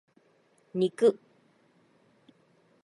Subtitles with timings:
[0.73, 1.19] 肉